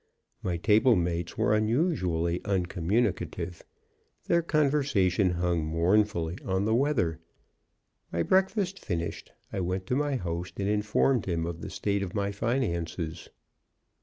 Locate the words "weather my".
6.73-8.23